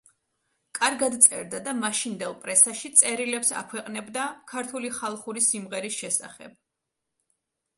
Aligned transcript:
კარგად 0.77 1.17
წერდა 1.25 1.59
და 1.67 1.73
მაშინდელ 1.81 2.33
პრესაში 2.45 2.91
წერილებს 3.01 3.53
აქვეყნებდა 3.61 4.25
ქართული 4.53 4.91
ხალხური 5.01 5.45
სიმღერის 5.49 5.99
შესახებ. 6.01 6.57